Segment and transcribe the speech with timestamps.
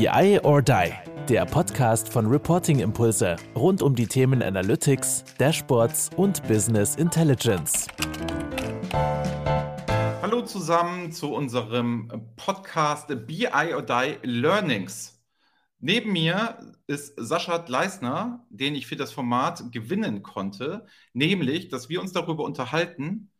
[0.00, 0.94] BI or Die,
[1.28, 7.86] der Podcast von Reporting Impulse rund um die Themen Analytics, Dashboards und Business Intelligence.
[10.22, 15.22] Hallo zusammen zu unserem Podcast BI or Die Learnings.
[15.80, 22.00] Neben mir ist Sascha Gleisner, den ich für das Format gewinnen konnte, nämlich, dass wir
[22.00, 23.30] uns darüber unterhalten,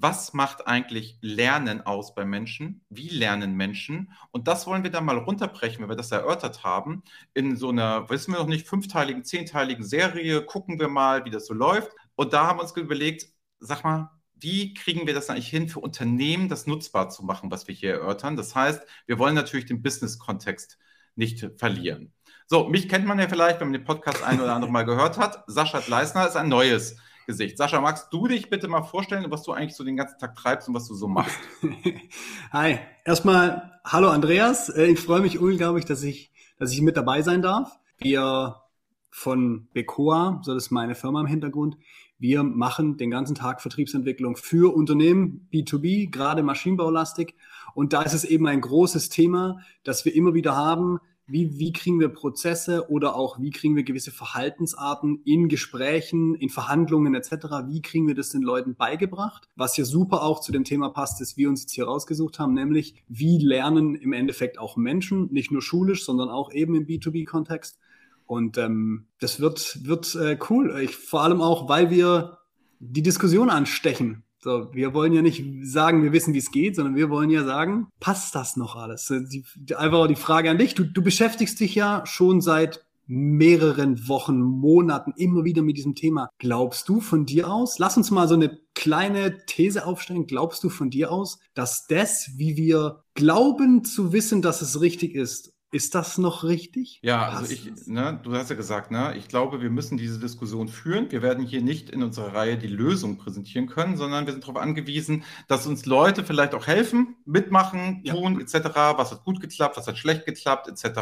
[0.00, 2.84] was macht eigentlich Lernen aus bei Menschen?
[2.88, 4.12] Wie lernen Menschen?
[4.30, 7.02] Und das wollen wir dann mal runterbrechen, wenn wir das erörtert haben,
[7.34, 10.44] in so einer, wissen wir noch nicht, fünfteiligen, zehnteiligen Serie.
[10.44, 11.90] Gucken wir mal, wie das so läuft.
[12.14, 13.26] Und da haben wir uns überlegt,
[13.58, 17.66] sag mal, wie kriegen wir das eigentlich hin, für Unternehmen das nutzbar zu machen, was
[17.66, 18.36] wir hier erörtern?
[18.36, 20.78] Das heißt, wir wollen natürlich den Business-Kontext
[21.16, 22.12] nicht verlieren.
[22.46, 25.18] So, mich kennt man ja vielleicht, wenn man den Podcast ein oder andere Mal gehört
[25.18, 25.42] hat.
[25.48, 26.96] Sascha Gleisner ist ein neues
[27.28, 27.58] Gesicht.
[27.58, 30.66] Sascha, magst du dich bitte mal vorstellen, was du eigentlich so den ganzen Tag treibst
[30.66, 31.38] und was du so machst?
[32.52, 34.70] Hi, erstmal hallo Andreas.
[34.70, 37.78] Äh, ich freue mich unglaublich, dass ich, dass ich mit dabei sein darf.
[37.98, 38.62] Wir
[39.10, 41.76] von Becoa, so das ist meine Firma im Hintergrund,
[42.18, 47.34] wir machen den ganzen Tag Vertriebsentwicklung für Unternehmen B2B, gerade Maschinenbaulastig.
[47.74, 51.72] Und da ist es eben ein großes Thema, das wir immer wieder haben, wie, wie
[51.72, 57.30] kriegen wir Prozesse oder auch wie kriegen wir gewisse Verhaltensarten in Gesprächen, in Verhandlungen etc.,
[57.66, 59.48] wie kriegen wir das den Leuten beigebracht?
[59.54, 62.54] Was ja super auch zu dem Thema passt, das wir uns jetzt hier rausgesucht haben,
[62.54, 67.78] nämlich wie lernen im Endeffekt auch Menschen, nicht nur schulisch, sondern auch eben im B2B-Kontext.
[68.24, 70.80] Und ähm, das wird, wird äh, cool.
[70.82, 72.38] Ich, vor allem auch, weil wir
[72.80, 74.24] die Diskussion anstechen.
[74.40, 77.44] So, wir wollen ja nicht sagen, wir wissen, wie es geht, sondern wir wollen ja
[77.44, 79.06] sagen, passt das noch alles?
[79.08, 80.74] Die, die, einfach die Frage an dich.
[80.74, 86.28] Du, du beschäftigst dich ja schon seit mehreren Wochen, Monaten immer wieder mit diesem Thema.
[86.38, 90.68] Glaubst du von dir aus, lass uns mal so eine kleine These aufstellen, glaubst du
[90.68, 95.94] von dir aus, dass das, wie wir glauben zu wissen, dass es richtig ist, ist
[95.94, 96.98] das noch richtig?
[97.02, 100.68] Ja, also ich, ne, du hast ja gesagt, ne, ich glaube, wir müssen diese Diskussion
[100.68, 101.10] führen.
[101.10, 104.56] Wir werden hier nicht in unserer Reihe die Lösung präsentieren können, sondern wir sind darauf
[104.56, 108.40] angewiesen, dass uns Leute vielleicht auch helfen, mitmachen, tun, ja.
[108.40, 108.68] etc.
[108.96, 111.00] Was hat gut geklappt, was hat schlecht geklappt, etc.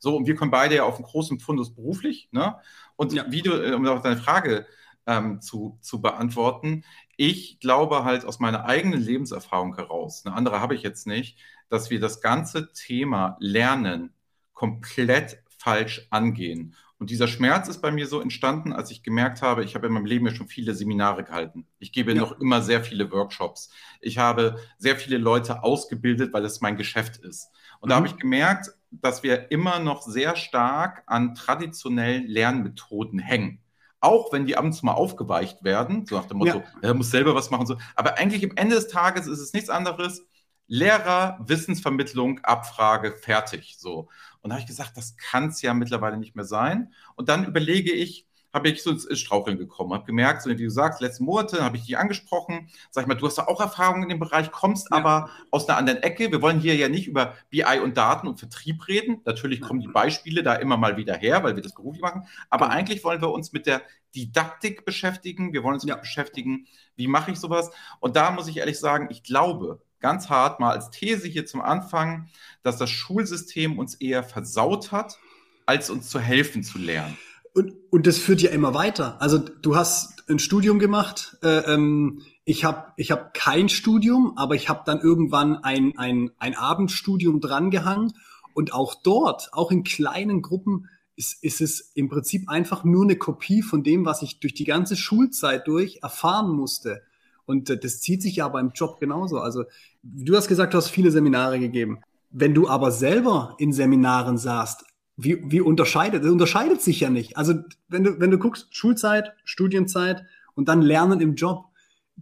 [0.00, 2.56] So, und wir kommen beide ja auf einen großen Fundus beruflich, ne?
[2.96, 3.24] Und ja.
[3.28, 4.66] wie du, äh, um auf deine Frage
[5.06, 6.82] ähm, zu, zu beantworten,
[7.16, 11.90] ich glaube halt aus meiner eigenen Lebenserfahrung heraus, eine andere habe ich jetzt nicht, dass
[11.90, 14.12] wir das ganze Thema Lernen
[14.54, 16.74] komplett falsch angehen.
[16.98, 19.92] Und dieser Schmerz ist bei mir so entstanden, als ich gemerkt habe, ich habe in
[19.92, 21.66] meinem Leben ja schon viele Seminare gehalten.
[21.78, 22.20] Ich gebe ja.
[22.20, 23.70] noch immer sehr viele Workshops.
[24.00, 27.50] Ich habe sehr viele Leute ausgebildet, weil es mein Geschäft ist.
[27.78, 27.90] Und mhm.
[27.90, 33.60] da habe ich gemerkt, dass wir immer noch sehr stark an traditionellen Lernmethoden hängen.
[34.00, 36.64] Auch wenn die abends mal aufgeweicht werden, so nach dem Motto, ja.
[36.82, 37.66] er muss selber was machen.
[37.66, 37.76] So.
[37.94, 40.26] Aber eigentlich am Ende des Tages ist es nichts anderes
[40.68, 43.76] Lehrer, Wissensvermittlung, Abfrage, fertig.
[43.78, 44.08] So.
[44.42, 46.92] Und da habe ich gesagt, das kann es ja mittlerweile nicht mehr sein.
[47.16, 50.70] Und dann überlege ich, habe ich so ins Straucheln gekommen, habe gemerkt, so wie du
[50.70, 54.02] sagst, letzten Monate habe ich dich angesprochen, sag ich mal, du hast ja auch Erfahrung
[54.02, 54.96] in dem Bereich, kommst ja.
[54.96, 56.30] aber aus einer anderen Ecke.
[56.30, 59.20] Wir wollen hier ja nicht über BI und Daten und Vertrieb reden.
[59.24, 62.26] Natürlich kommen die Beispiele da immer mal wieder her, weil wir das beruflich machen.
[62.48, 63.82] Aber eigentlich wollen wir uns mit der
[64.14, 65.52] Didaktik beschäftigen.
[65.52, 65.96] Wir wollen uns ja.
[65.96, 67.70] beschäftigen, wie mache ich sowas?
[68.00, 71.60] Und da muss ich ehrlich sagen, ich glaube, ganz hart mal als These hier zum
[71.60, 72.28] Anfang,
[72.62, 75.18] dass das Schulsystem uns eher versaut hat,
[75.66, 77.16] als uns zu helfen zu lernen.
[77.54, 79.20] Und, und das führt ja immer weiter.
[79.20, 81.36] Also du hast ein Studium gemacht.
[81.42, 86.30] Äh, ähm, ich habe ich hab kein Studium, aber ich habe dann irgendwann ein, ein,
[86.38, 88.12] ein Abendstudium drangehangen.
[88.54, 93.16] Und auch dort, auch in kleinen Gruppen, ist, ist es im Prinzip einfach nur eine
[93.16, 97.02] Kopie von dem, was ich durch die ganze Schulzeit durch erfahren musste.
[97.48, 99.40] Und äh, das zieht sich ja beim Job genauso.
[99.40, 99.64] Also
[100.02, 102.00] du hast gesagt, du hast viele Seminare gegeben.
[102.30, 104.84] Wenn du aber selber in Seminaren saßt,
[105.16, 107.38] wie, wie unterscheidet, das unterscheidet sich ja nicht.
[107.38, 107.54] Also
[107.88, 111.64] wenn du, wenn du guckst, Schulzeit, Studienzeit und dann Lernen im Job,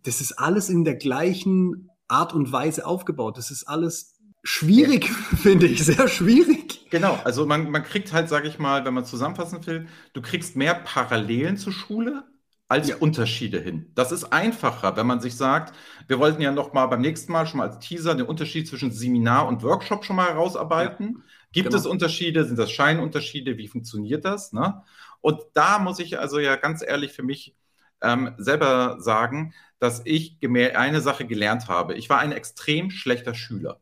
[0.04, 3.36] das ist alles in der gleichen Art und Weise aufgebaut.
[3.36, 4.14] Das ist alles
[4.44, 5.14] schwierig, ja.
[5.38, 6.86] finde ich, sehr schwierig.
[6.90, 10.54] Genau, also man, man kriegt halt, sage ich mal, wenn man zusammenfassen will, du kriegst
[10.54, 12.22] mehr Parallelen zur Schule,
[12.68, 12.96] als ja.
[12.96, 13.90] Unterschiede hin.
[13.94, 15.74] Das ist einfacher, wenn man sich sagt,
[16.08, 18.90] wir wollten ja noch mal beim nächsten Mal schon mal als Teaser den Unterschied zwischen
[18.90, 21.16] Seminar und Workshop schon mal herausarbeiten.
[21.16, 21.24] Ja.
[21.52, 21.78] Gibt genau.
[21.78, 22.44] es Unterschiede?
[22.44, 23.56] Sind das Scheinunterschiede?
[23.56, 24.52] Wie funktioniert das?
[24.52, 24.82] Ne?
[25.20, 27.54] Und da muss ich also ja ganz ehrlich für mich
[28.02, 31.94] ähm, selber sagen, dass ich eine Sache gelernt habe.
[31.94, 33.80] Ich war ein extrem schlechter Schüler.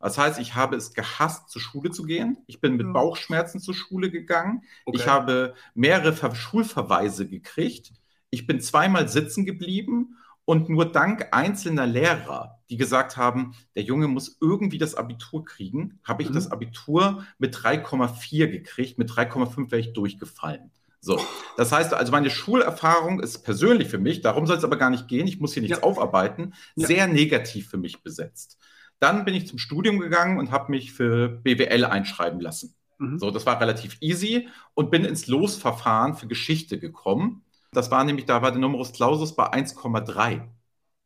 [0.00, 2.38] Das heißt, ich habe es gehasst, zur Schule zu gehen.
[2.46, 4.62] Ich bin mit Bauchschmerzen zur Schule gegangen.
[4.84, 4.98] Okay.
[4.98, 7.92] Ich habe mehrere Schulverweise gekriegt.
[8.30, 14.08] Ich bin zweimal sitzen geblieben Und nur dank einzelner Lehrer, die gesagt haben, der Junge
[14.08, 16.34] muss irgendwie das Abitur kriegen, habe ich mhm.
[16.34, 18.96] das Abitur mit 3,4 gekriegt.
[18.96, 20.70] Mit 3,5 wäre ich durchgefallen.
[21.00, 21.20] So,
[21.56, 25.06] das heißt also, meine Schulerfahrung ist persönlich für mich, darum soll es aber gar nicht
[25.06, 25.84] gehen, ich muss hier nichts ja.
[25.84, 26.86] aufarbeiten, ja.
[26.86, 28.58] sehr negativ für mich besetzt.
[28.98, 32.74] Dann bin ich zum Studium gegangen und habe mich für BWL einschreiben lassen.
[32.98, 33.18] Mhm.
[33.18, 37.44] So, das war relativ easy und bin ins Losverfahren für Geschichte gekommen.
[37.72, 40.48] Das war nämlich, da war der Numerus Clausus bei 1,3.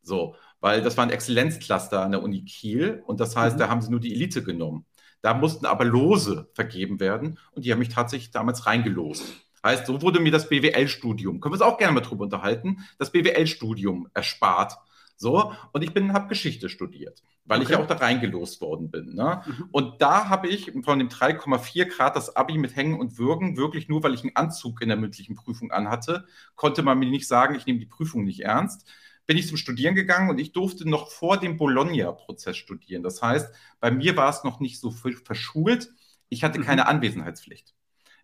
[0.02, 3.60] So, weil das war ein Exzellenzcluster an der Uni Kiel und das heißt, mhm.
[3.60, 4.86] da haben sie nur die Elite genommen.
[5.20, 9.24] Da mussten aber Lose vergeben werden und die haben mich tatsächlich damals reingelost.
[9.64, 13.12] Heißt, so wurde mir das BWL-Studium, können wir uns auch gerne mal drüber unterhalten, das
[13.12, 14.76] BWL-Studium erspart.
[15.22, 17.64] So, und ich bin, habe Geschichte studiert, weil okay.
[17.64, 19.14] ich ja auch da reingelost worden bin.
[19.14, 19.40] Ne?
[19.46, 19.68] Mhm.
[19.70, 23.88] Und da habe ich von dem 3,4 Grad das Abi mit Hängen und Würgen, wirklich
[23.88, 26.26] nur, weil ich einen Anzug in der mündlichen Prüfung anhatte,
[26.56, 28.90] konnte man mir nicht sagen, ich nehme die Prüfung nicht ernst.
[29.26, 33.04] Bin ich zum Studieren gegangen und ich durfte noch vor dem Bologna-Prozess studieren.
[33.04, 35.88] Das heißt, bei mir war es noch nicht so verschult.
[36.30, 36.64] Ich hatte mhm.
[36.64, 37.76] keine Anwesenheitspflicht.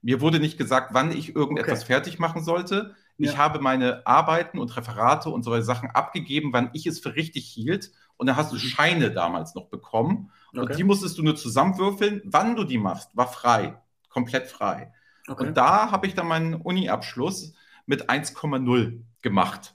[0.03, 1.87] Mir wurde nicht gesagt, wann ich irgendetwas okay.
[1.87, 2.97] fertig machen sollte.
[3.19, 3.31] Ja.
[3.31, 7.47] Ich habe meine Arbeiten und Referate und solche Sachen abgegeben, wann ich es für richtig
[7.47, 7.91] hielt.
[8.17, 8.61] Und dann hast du mhm.
[8.61, 10.31] Scheine damals noch bekommen.
[10.51, 10.61] Okay.
[10.61, 12.23] Und die musstest du nur zusammenwürfeln.
[12.25, 13.81] Wann du die machst, war frei.
[14.09, 14.93] Komplett frei.
[15.27, 15.47] Okay.
[15.47, 17.55] Und da habe ich dann meinen Uni-Abschluss
[17.87, 19.75] mit 1,0 gemacht.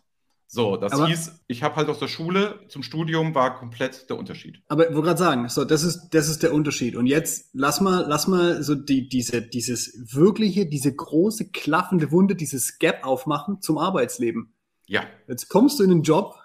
[0.54, 4.20] So, das aber, hieß, ich habe halt aus der Schule zum Studium war komplett der
[4.20, 4.62] Unterschied.
[4.68, 6.96] Aber ich wollte gerade sagen, so, das ist, das ist der Unterschied.
[6.96, 12.36] Und jetzt lass mal, lass mal so die, diese, dieses wirkliche, diese große klaffende Wunde,
[12.36, 14.54] dieses Gap aufmachen zum Arbeitsleben.
[14.86, 15.02] Ja.
[15.28, 16.36] Jetzt kommst du in den Job,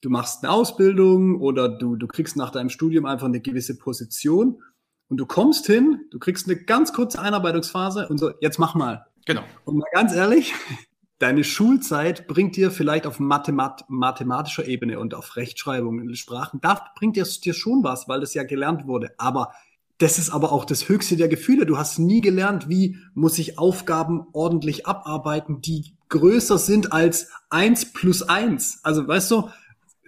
[0.00, 4.62] du machst eine Ausbildung oder du, du kriegst nach deinem Studium einfach eine gewisse Position
[5.08, 9.06] und du kommst hin, du kriegst eine ganz kurze Einarbeitungsphase und so, jetzt mach mal.
[9.26, 9.42] Genau.
[9.64, 10.54] Und mal ganz ehrlich,
[11.18, 17.16] deine Schulzeit bringt dir vielleicht auf Mathemat mathematischer Ebene und auf Rechtschreibung, Sprachen, da bringt
[17.16, 19.12] dir, dir schon was, weil das ja gelernt wurde.
[19.18, 19.52] Aber
[19.98, 21.66] das ist aber auch das höchste der Gefühle.
[21.66, 27.92] Du hast nie gelernt, wie muss ich Aufgaben ordentlich abarbeiten, die größer sind als eins
[27.92, 28.80] plus eins.
[28.82, 29.50] Also weißt du,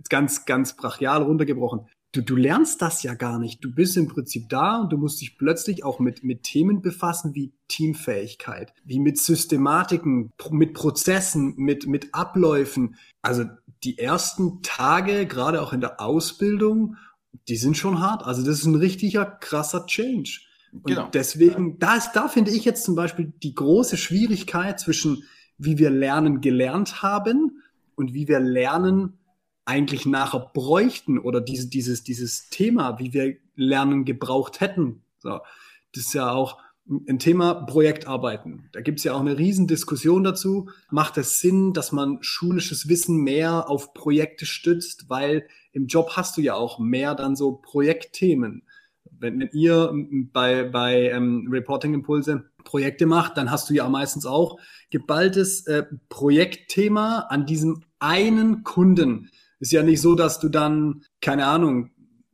[0.09, 1.87] ganz, ganz brachial runtergebrochen
[2.17, 3.63] du, du lernst das ja gar nicht.
[3.63, 7.35] Du bist im Prinzip da und du musst dich plötzlich auch mit, mit Themen befassen
[7.35, 12.97] wie Teamfähigkeit, wie mit Systematiken, mit Prozessen, mit, mit Abläufen.
[13.23, 13.45] Also
[13.85, 16.97] die ersten Tage, gerade auch in der Ausbildung,
[17.49, 18.25] die sind schon hart.
[18.25, 20.41] Also das ist ein richtiger krasser Change.
[20.73, 21.09] Und genau.
[21.13, 25.25] deswegen, da ist, da finde ich jetzt zum Beispiel die große Schwierigkeit zwischen,
[25.59, 27.63] wie wir Lernen gelernt haben
[27.95, 29.19] und wie wir Lernen
[29.67, 35.03] eigentlich nachher bräuchten oder diese, dieses, dieses Thema, wie wir Lernen gebraucht hätten.
[35.19, 35.41] So,
[35.93, 36.59] das ist ja auch
[36.89, 38.69] ein Thema Projektarbeiten.
[38.73, 40.71] Da gibt es ja auch eine Riesendiskussion dazu.
[40.89, 46.37] Macht es Sinn, dass man schulisches Wissen mehr auf Projekte stützt, weil im Job hast
[46.37, 48.63] du ja auch mehr dann so Projektthemen.
[49.19, 49.93] Wenn, wenn ihr
[50.33, 54.61] bei, bei ähm, Reporting Impulse Projekte macht, dann hast du ja meistens auch
[54.91, 61.47] geballtes äh, Projektthema an diesem einen Kunden ist ja nicht so, dass du dann, keine
[61.47, 61.91] Ahnung,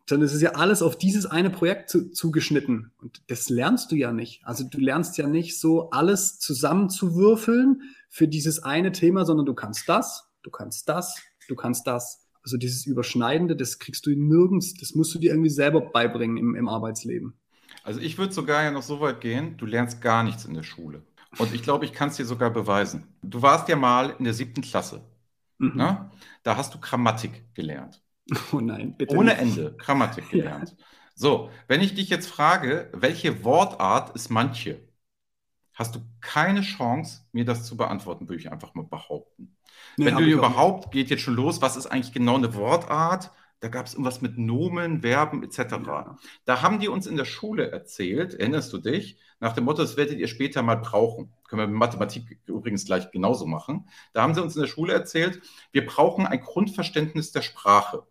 [0.09, 2.93] sondern es ist ja alles auf dieses eine Projekt zu, zugeschnitten.
[3.01, 4.45] Und das lernst du ja nicht.
[4.45, 9.89] Also du lernst ja nicht so alles zusammenzuwürfeln für dieses eine Thema, sondern du kannst
[9.89, 12.27] das, du kannst das, du kannst das.
[12.43, 16.57] Also dieses Überschneidende, das kriegst du nirgends, das musst du dir irgendwie selber beibringen im,
[16.57, 17.35] im Arbeitsleben.
[17.85, 20.65] Also ich würde sogar ja noch so weit gehen, du lernst gar nichts in der
[20.65, 21.03] Schule.
[21.39, 23.05] Und ich glaube, ich kann es dir sogar beweisen.
[23.23, 25.01] Du warst ja mal in der siebten Klasse.
[25.63, 25.77] Mhm.
[25.77, 26.11] Ne?
[26.43, 28.03] Da hast du Grammatik gelernt.
[28.53, 29.17] Oh nein, bitte.
[29.17, 29.41] Ohne nicht.
[29.41, 30.71] Ende Grammatik gelernt.
[30.71, 30.85] Ja.
[31.15, 34.81] So, wenn ich dich jetzt frage, welche Wortart ist manche,
[35.75, 39.57] hast du keine Chance, mir das zu beantworten, würde ich einfach mal behaupten.
[39.97, 43.31] Nee, wenn du überhaupt, geht jetzt schon los, was ist eigentlich genau eine Wortart?
[43.63, 45.59] Da gab es irgendwas mit Nomen, Verben etc.
[45.87, 46.17] Ja.
[46.45, 49.97] Da haben die uns in der Schule erzählt, erinnerst du dich, nach dem Motto, das
[49.97, 51.33] werdet ihr später mal brauchen.
[51.47, 53.89] Können wir mit Mathematik übrigens gleich genauso machen.
[54.15, 58.03] Da haben sie uns in der Schule erzählt, wir brauchen ein Grundverständnis der Sprache.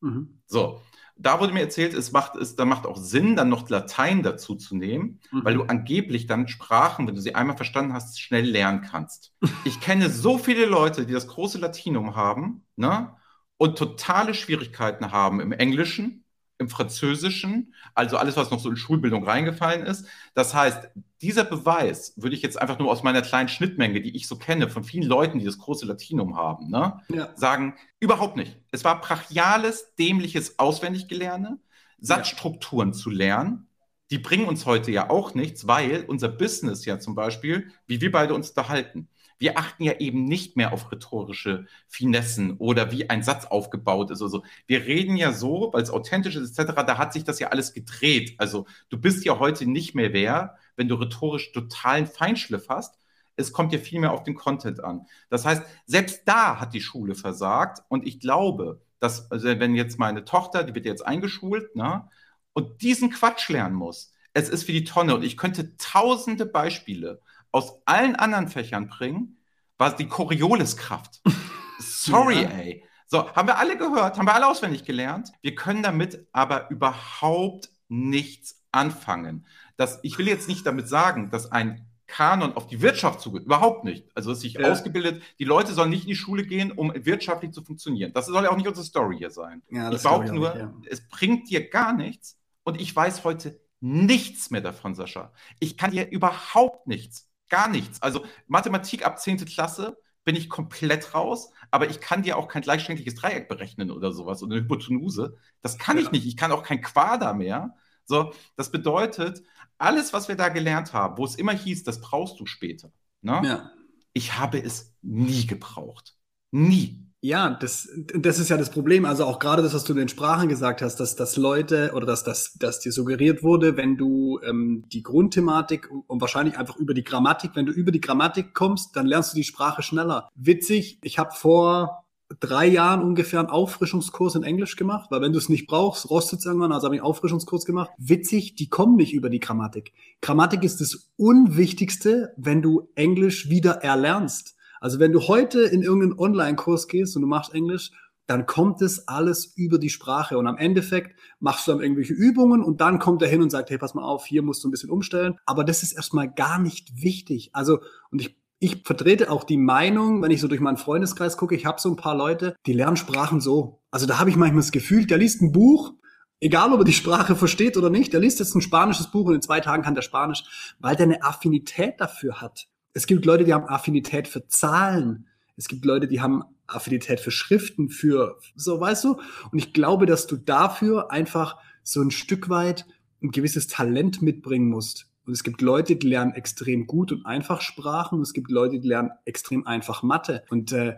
[0.00, 0.40] Mhm.
[0.44, 0.80] So,
[1.16, 4.56] da wurde mir erzählt, es macht, es da macht auch Sinn, dann noch Latein dazu
[4.56, 5.44] zu nehmen, mhm.
[5.44, 9.34] weil du angeblich dann Sprachen, wenn du sie einmal verstanden hast, schnell lernen kannst.
[9.64, 13.14] ich kenne so viele Leute, die das große Latinum haben, ne?
[13.58, 16.24] Und totale Schwierigkeiten haben im Englischen,
[16.58, 20.06] im Französischen, also alles, was noch so in Schulbildung reingefallen ist.
[20.34, 20.88] Das heißt,
[21.20, 24.68] dieser Beweis würde ich jetzt einfach nur aus meiner kleinen Schnittmenge, die ich so kenne,
[24.68, 27.30] von vielen Leuten, die das große Latinum haben, ne, ja.
[27.36, 28.58] sagen, überhaupt nicht.
[28.72, 31.58] Es war brachiales, dämliches Auswendiggelerne,
[31.98, 32.94] Satzstrukturen ja.
[32.94, 33.68] zu lernen.
[34.10, 38.12] Die bringen uns heute ja auch nichts, weil unser Business ja zum Beispiel, wie wir
[38.12, 43.22] beide uns unterhalten, Wir achten ja eben nicht mehr auf rhetorische Finessen oder wie ein
[43.22, 44.44] Satz aufgebaut ist oder so.
[44.66, 47.74] Wir reden ja so, weil es authentisch ist etc., da hat sich das ja alles
[47.74, 48.34] gedreht.
[48.38, 52.98] Also du bist ja heute nicht mehr wer, wenn du rhetorisch totalen Feinschliff hast.
[53.36, 55.06] Es kommt ja viel mehr auf den Content an.
[55.28, 59.98] Das heißt, selbst da hat die Schule versagt und ich glaube, dass, also wenn jetzt
[59.98, 62.08] meine Tochter, die wird jetzt eingeschult, ne,
[62.54, 67.20] und diesen Quatsch lernen muss, es ist wie die Tonne und ich könnte tausende Beispiele
[67.56, 69.38] aus allen anderen Fächern bringen,
[69.78, 71.22] war die Corioliskraft.
[71.78, 72.50] Sorry, ja.
[72.50, 72.84] ey.
[73.06, 75.32] So, haben wir alle gehört, haben wir alle auswendig gelernt.
[75.40, 79.46] Wir können damit aber überhaupt nichts anfangen.
[79.78, 83.44] Das, ich will jetzt nicht damit sagen, dass ein Kanon auf die Wirtschaft zugeht.
[83.44, 84.06] Überhaupt nicht.
[84.14, 84.70] Also es ist sich ja.
[84.70, 88.12] ausgebildet, die Leute sollen nicht in die Schule gehen, um wirtschaftlich zu funktionieren.
[88.12, 89.62] Das soll ja auch nicht unsere Story hier sein.
[89.70, 90.74] Ja, ich behaupte nur, nicht, ja.
[90.90, 92.38] es bringt dir gar nichts.
[92.64, 95.32] Und ich weiß heute nichts mehr davon, Sascha.
[95.58, 98.02] Ich kann dir überhaupt nichts, gar nichts.
[98.02, 99.44] Also Mathematik ab 10.
[99.44, 104.12] Klasse bin ich komplett raus, aber ich kann dir auch kein gleichschenkliges Dreieck berechnen oder
[104.12, 105.36] sowas oder eine Hypotenuse.
[105.62, 106.02] Das kann ja.
[106.02, 106.26] ich nicht.
[106.26, 107.76] Ich kann auch kein Quader mehr.
[108.04, 109.42] So, das bedeutet,
[109.78, 112.92] alles, was wir da gelernt haben, wo es immer hieß, das brauchst du später.
[113.20, 113.40] Ne?
[113.44, 113.70] Ja.
[114.12, 116.16] Ich habe es nie gebraucht.
[116.50, 117.05] Nie.
[117.26, 119.04] Ja, das, das ist ja das Problem.
[119.04, 122.06] Also auch gerade das, was du in den Sprachen gesagt hast, dass, dass Leute oder
[122.06, 126.94] dass, dass, dass dir suggeriert wurde, wenn du ähm, die Grundthematik und wahrscheinlich einfach über
[126.94, 130.28] die Grammatik, wenn du über die Grammatik kommst, dann lernst du die Sprache schneller.
[130.36, 132.04] Witzig, ich habe vor
[132.38, 136.38] drei Jahren ungefähr einen Auffrischungskurs in Englisch gemacht, weil wenn du es nicht brauchst, rostet
[136.38, 137.90] es irgendwann, also habe ich einen Auffrischungskurs gemacht.
[137.98, 139.92] Witzig, die kommen nicht über die Grammatik.
[140.22, 144.55] Grammatik ist das Unwichtigste, wenn du Englisch wieder erlernst.
[144.86, 147.90] Also wenn du heute in irgendeinen Online-Kurs gehst und du machst Englisch,
[148.28, 152.62] dann kommt es alles über die Sprache und am Endeffekt machst du dann irgendwelche Übungen
[152.62, 154.70] und dann kommt er hin und sagt, hey, pass mal auf, hier musst du ein
[154.70, 155.38] bisschen umstellen.
[155.44, 157.50] Aber das ist erstmal gar nicht wichtig.
[157.52, 157.80] Also,
[158.12, 161.66] und ich ich vertrete auch die Meinung, wenn ich so durch meinen Freundeskreis gucke, ich
[161.66, 163.82] habe so ein paar Leute, die lernen Sprachen so.
[163.90, 165.94] Also da habe ich manchmal das Gefühl, der liest ein Buch,
[166.38, 169.34] egal ob er die Sprache versteht oder nicht, der liest jetzt ein spanisches Buch und
[169.34, 172.68] in zwei Tagen kann der Spanisch, weil der eine Affinität dafür hat.
[172.96, 175.26] Es gibt Leute, die haben Affinität für Zahlen.
[175.58, 179.20] Es gibt Leute, die haben Affinität für Schriften, für so, weißt du?
[179.52, 182.86] Und ich glaube, dass du dafür einfach so ein Stück weit
[183.22, 185.08] ein gewisses Talent mitbringen musst.
[185.26, 188.16] Und es gibt Leute, die lernen extrem gut und einfach Sprachen.
[188.16, 190.44] Und es gibt Leute, die lernen extrem einfach Mathe.
[190.48, 190.94] Und äh,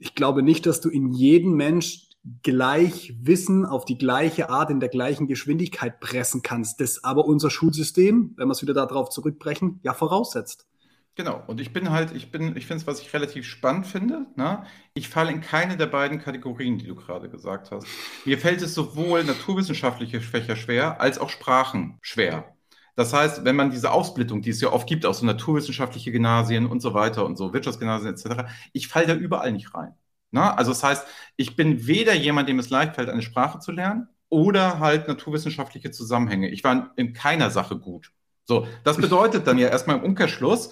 [0.00, 2.08] ich glaube nicht, dass du in jeden Mensch
[2.42, 6.80] gleich Wissen auf die gleiche Art, in der gleichen Geschwindigkeit pressen kannst.
[6.80, 10.66] Das aber unser Schulsystem, wenn wir es wieder darauf zurückbrechen, ja voraussetzt.
[11.18, 14.26] Genau, und ich bin halt, ich bin, ich finde es, was ich relativ spannend finde,
[14.36, 14.62] ne?
[14.94, 17.88] ich falle in keine der beiden Kategorien, die du gerade gesagt hast.
[18.24, 22.54] Mir fällt es sowohl naturwissenschaftliche Fächer schwer, als auch Sprachen schwer.
[22.94, 26.66] Das heißt, wenn man diese Aufsplittung, die es ja oft gibt, auch so naturwissenschaftliche Gymnasien
[26.66, 29.94] und so weiter und so, Wirtschaftsgymnasien etc., ich falle da überall nicht rein.
[30.30, 30.54] Na?
[30.54, 31.04] Also das heißt,
[31.36, 35.90] ich bin weder jemand, dem es leicht fällt, eine Sprache zu lernen, oder halt naturwissenschaftliche
[35.90, 36.48] Zusammenhänge.
[36.48, 38.12] Ich war in keiner Sache gut.
[38.44, 40.70] So, das bedeutet dann ja erstmal im Umkehrschluss,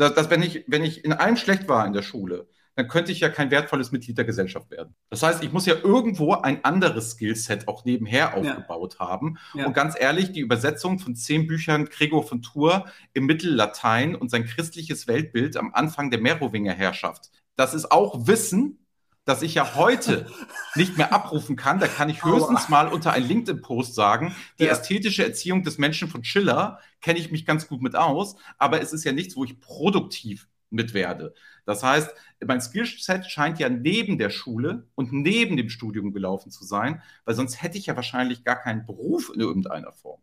[0.00, 3.12] dass, dass wenn, ich, wenn ich in einem schlecht war in der Schule, dann könnte
[3.12, 4.94] ich ja kein wertvolles Mitglied der Gesellschaft werden.
[5.10, 9.06] Das heißt, ich muss ja irgendwo ein anderes Skillset auch nebenher aufgebaut ja.
[9.06, 9.38] haben.
[9.54, 9.66] Ja.
[9.66, 14.46] Und ganz ehrlich, die Übersetzung von zehn Büchern Gregor von Tours im Mittellatein und sein
[14.46, 18.86] christliches Weltbild am Anfang der Merowinger Herrschaft, das ist auch Wissen,
[19.24, 20.26] das ich ja heute
[20.74, 21.78] nicht mehr abrufen kann.
[21.78, 24.72] Da kann ich höchstens mal unter ein LinkedIn-Post sagen, die ja.
[24.72, 28.92] ästhetische Erziehung des Menschen von Schiller kenne ich mich ganz gut mit aus, aber es
[28.92, 31.34] ist ja nichts, wo ich produktiv mit werde.
[31.66, 32.10] Das heißt,
[32.44, 37.34] mein Skillset scheint ja neben der Schule und neben dem Studium gelaufen zu sein, weil
[37.34, 40.20] sonst hätte ich ja wahrscheinlich gar keinen Beruf in irgendeiner Form.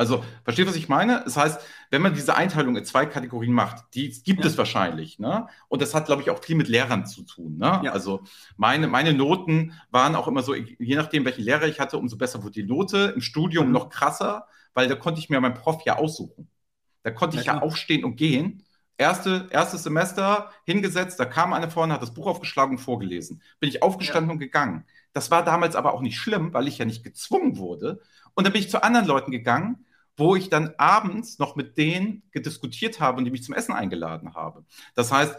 [0.00, 1.20] Also, versteht, was ich meine?
[1.24, 4.46] Das heißt, wenn man diese Einteilung in zwei Kategorien macht, die gibt ja.
[4.46, 5.46] es wahrscheinlich, ne?
[5.68, 7.82] Und das hat, glaube ich, auch viel mit Lehrern zu tun, ne?
[7.84, 7.92] Ja.
[7.92, 8.22] Also,
[8.56, 12.42] meine, meine Noten waren auch immer so, je nachdem, welchen Lehrer ich hatte, umso besser
[12.42, 13.12] wurde die Note.
[13.14, 13.72] Im Studium mhm.
[13.72, 16.48] noch krasser, weil da konnte ich mir meinen Prof ja aussuchen.
[17.02, 18.64] Da konnte ja, ich ja aufstehen und gehen
[19.00, 23.42] erste, erstes Semester hingesetzt, da kam eine vorne, hat das Buch aufgeschlagen und vorgelesen.
[23.58, 24.32] Bin ich aufgestanden ja.
[24.34, 24.84] und gegangen.
[25.12, 28.00] Das war damals aber auch nicht schlimm, weil ich ja nicht gezwungen wurde.
[28.34, 29.86] Und dann bin ich zu anderen Leuten gegangen,
[30.20, 34.34] wo ich dann abends noch mit denen gediskutiert habe und die mich zum Essen eingeladen
[34.34, 34.64] habe.
[34.94, 35.34] Das heißt,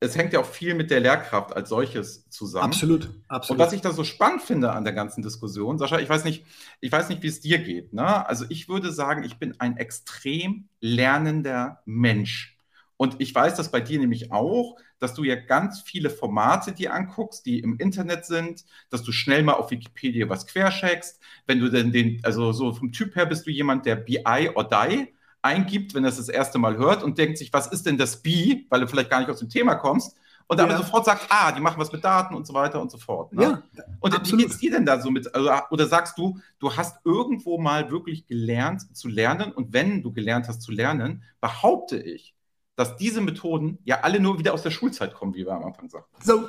[0.00, 2.72] es hängt ja auch viel mit der Lehrkraft als solches zusammen.
[2.72, 3.60] Absolut, absolut.
[3.60, 6.44] Und was ich da so spannend finde an der ganzen Diskussion, Sascha, ich weiß nicht,
[6.80, 7.92] ich weiß nicht, wie es dir geht.
[7.92, 8.26] Ne?
[8.26, 12.58] Also ich würde sagen, ich bin ein extrem lernender Mensch.
[12.96, 16.94] Und ich weiß das bei dir nämlich auch, dass du ja ganz viele Formate dir
[16.94, 21.20] anguckst, die im Internet sind, dass du schnell mal auf Wikipedia was quercheckst.
[21.46, 24.68] Wenn du denn den, also so vom Typ her bist du jemand, der BI or
[24.68, 27.98] die, eingibt, wenn er es das erste Mal hört und denkt sich, was ist denn
[27.98, 30.16] das B, weil du vielleicht gar nicht aus dem Thema kommst.
[30.46, 30.76] Und dann ja.
[30.76, 33.32] sofort sagt, ah, die machen was mit Daten und so weiter und so fort.
[33.32, 33.42] Ne?
[33.42, 34.26] Ja, und absolut.
[34.32, 35.34] wie geht es dir denn da so mit?
[35.34, 40.12] Also, oder sagst du, du hast irgendwo mal wirklich gelernt zu lernen und wenn du
[40.12, 42.34] gelernt hast zu lernen, behaupte ich,
[42.76, 45.90] dass diese Methoden ja alle nur wieder aus der Schulzeit kommen, wie wir am Anfang
[45.90, 46.16] sagten.
[46.22, 46.48] So,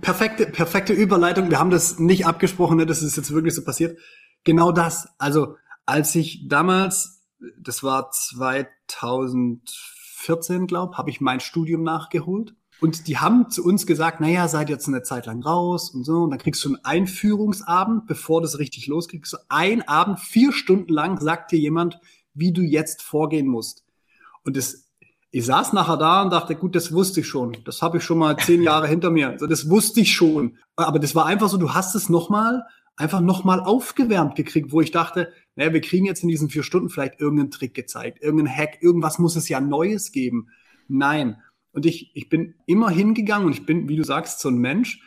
[0.00, 1.50] perfekte, perfekte Überleitung.
[1.50, 2.86] Wir haben das nicht abgesprochen, ne?
[2.86, 3.98] das ist jetzt wirklich so passiert.
[4.44, 5.10] Genau das.
[5.18, 7.26] Also, als ich damals,
[7.58, 12.54] das war 2014, glaube habe ich mein Studium nachgeholt.
[12.80, 16.22] Und die haben zu uns gesagt, naja, seid jetzt eine Zeit lang raus und so.
[16.22, 19.26] Und dann kriegst du einen Einführungsabend, bevor das richtig losgeht.
[19.26, 22.00] So ein Abend, vier Stunden lang sagt dir jemand,
[22.32, 23.84] wie du jetzt vorgehen musst.
[24.44, 24.89] Und das
[25.32, 27.56] ich saß nachher da und dachte, gut, das wusste ich schon.
[27.64, 29.30] Das habe ich schon mal zehn Jahre hinter mir.
[29.30, 30.58] Also das wusste ich schon.
[30.74, 32.64] Aber das war einfach so, du hast es nochmal,
[32.96, 36.90] einfach nochmal aufgewärmt gekriegt, wo ich dachte, naja, wir kriegen jetzt in diesen vier Stunden
[36.90, 40.48] vielleicht irgendeinen Trick gezeigt, irgendeinen Hack, irgendwas muss es ja Neues geben.
[40.88, 41.40] Nein.
[41.72, 45.00] Und ich, ich bin immer hingegangen und ich bin, wie du sagst, so ein Mensch.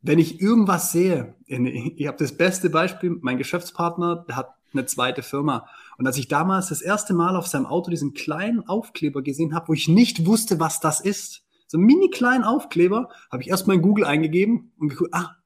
[0.00, 5.22] Wenn ich irgendwas sehe, ich habe das beste Beispiel, mein Geschäftspartner, der hat eine zweite
[5.22, 5.68] Firma.
[6.02, 9.68] Und als ich damals das erste Mal auf seinem Auto diesen kleinen Aufkleber gesehen habe,
[9.68, 13.76] wo ich nicht wusste, was das ist, so einen mini kleinen Aufkleber, habe ich erstmal
[13.76, 15.36] in Google eingegeben und geguckt, ah,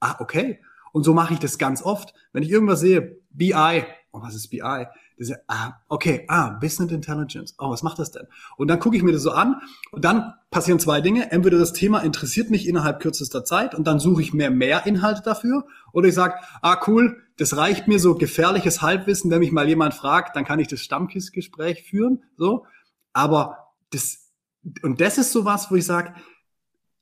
[0.00, 0.58] ah, okay.
[0.90, 2.12] Und so mache ich das ganz oft.
[2.32, 4.86] Wenn ich irgendwas sehe, BI, oh, was ist BI?
[5.16, 7.54] Ist, ah, okay, ah, Business Intelligence.
[7.58, 8.26] Oh, was macht das denn?
[8.56, 9.60] Und dann gucke ich mir das so an
[9.92, 11.30] und dann passieren zwei Dinge.
[11.30, 15.22] Entweder das Thema interessiert mich innerhalb kürzester Zeit und dann suche ich mehr mehr Inhalte
[15.22, 19.68] dafür oder ich sage, ah, cool, das reicht mir so gefährliches Halbwissen, wenn mich mal
[19.68, 22.66] jemand fragt, dann kann ich das Stammkissgespräch führen, so.
[23.12, 24.30] Aber das,
[24.82, 26.14] und das ist sowas, wo ich sage,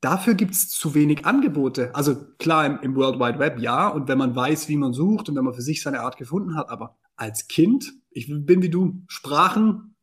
[0.01, 1.95] dafür gibt's zu wenig Angebote.
[1.95, 5.29] Also klar, im, im World Wide Web ja, und wenn man weiß, wie man sucht
[5.29, 8.71] und wenn man für sich seine Art gefunden hat, aber als Kind, ich bin wie
[8.71, 9.95] du, Sprachen,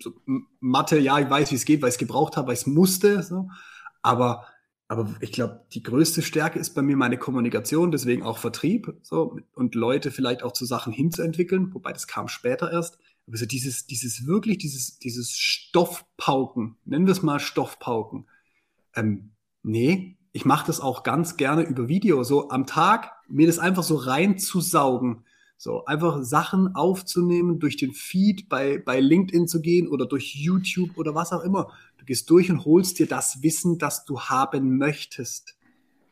[0.00, 0.12] so,
[0.60, 2.66] Mathe, ja, ich weiß, wie es geht, weil ich es gebraucht habe, weil ich es
[2.66, 3.48] musste, so.
[4.02, 4.46] aber
[4.90, 9.38] aber ich glaube, die größte Stärke ist bei mir meine Kommunikation, deswegen auch Vertrieb so
[9.54, 12.98] und Leute vielleicht auch zu Sachen hinzuentwickeln, wobei das kam später erst.
[13.26, 18.26] Aber so dieses, dieses wirklich, dieses, dieses Stoffpauken, nennen wir es mal Stoffpauken.
[18.98, 19.30] Ähm,
[19.62, 23.82] nee, ich mache das auch ganz gerne über Video, so am Tag mir das einfach
[23.82, 25.24] so reinzusaugen.
[25.60, 30.96] So, einfach Sachen aufzunehmen, durch den Feed bei, bei LinkedIn zu gehen oder durch YouTube
[30.96, 31.72] oder was auch immer.
[31.96, 35.58] Du gehst durch und holst dir das Wissen, das du haben möchtest.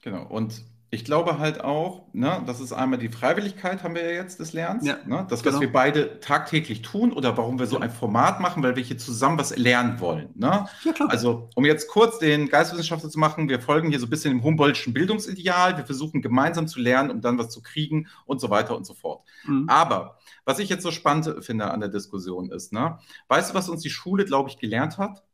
[0.03, 0.27] Genau.
[0.27, 0.65] Und
[0.97, 4.55] ich glaube halt auch, ne, das ist einmal die Freiwilligkeit, haben wir ja jetzt des
[4.55, 4.87] Lernens.
[4.87, 5.61] Ja, ne, das, was genau.
[5.61, 9.39] wir beide tagtäglich tun oder warum wir so ein Format machen, weil wir hier zusammen
[9.39, 10.31] was lernen wollen.
[10.35, 10.67] Ne?
[10.85, 11.11] Ja, klar.
[11.11, 14.43] Also, um jetzt kurz den Geistwissenschaftler zu machen, wir folgen hier so ein bisschen dem
[14.43, 15.77] Humboldtschen Bildungsideal.
[15.77, 18.95] Wir versuchen gemeinsam zu lernen, um dann was zu kriegen und so weiter und so
[18.95, 19.23] fort.
[19.45, 19.67] Mhm.
[19.69, 23.69] Aber was ich jetzt so spannend finde an der Diskussion ist, ne, weißt du, was
[23.69, 25.25] uns die Schule, glaube ich, gelernt hat?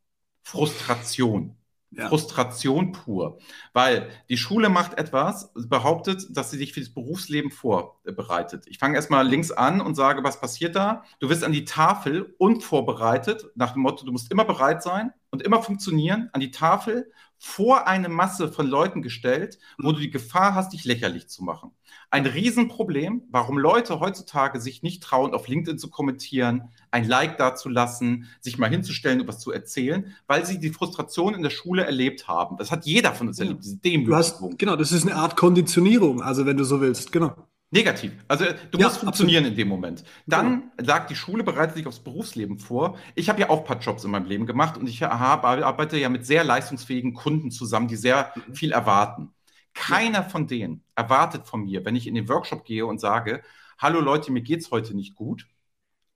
[0.42, 1.56] Frustration.
[1.94, 2.08] Ja.
[2.08, 3.38] Frustration pur.
[3.72, 8.64] Weil die Schule macht etwas, behauptet, dass sie dich für das Berufsleben vorbereitet.
[8.66, 11.04] Ich fange erstmal links an und sage, was passiert da?
[11.20, 15.42] Du wirst an die Tafel unvorbereitet, nach dem Motto, du musst immer bereit sein und
[15.42, 20.54] immer funktionieren, an die Tafel vor eine Masse von Leuten gestellt, wo du die Gefahr
[20.54, 21.72] hast, dich lächerlich zu machen.
[22.10, 28.28] Ein Riesenproblem, warum Leute heutzutage sich nicht trauen, auf LinkedIn zu kommentieren, ein Like dazulassen,
[28.40, 32.28] sich mal hinzustellen und was zu erzählen, weil sie die Frustration in der Schule erlebt
[32.28, 32.58] haben.
[32.58, 34.56] Das hat jeder von uns erlebt, diese Demütigung.
[34.56, 37.34] Genau, das ist eine Art Konditionierung, also wenn du so willst, genau.
[37.72, 38.12] Negativ.
[38.28, 39.52] Also du ja, musst funktionieren absolut.
[39.52, 40.04] in dem Moment.
[40.26, 40.84] Dann ja.
[40.84, 42.98] sagt die Schule, bereitet sich aufs Berufsleben vor.
[43.14, 45.96] Ich habe ja auch ein paar Jobs in meinem Leben gemacht und ich hab, arbeite
[45.96, 48.54] ja mit sehr leistungsfähigen Kunden zusammen, die sehr mhm.
[48.54, 49.32] viel erwarten.
[49.72, 50.28] Keiner ja.
[50.28, 53.42] von denen erwartet von mir, wenn ich in den Workshop gehe und sage,
[53.78, 55.46] hallo Leute, mir geht's heute nicht gut.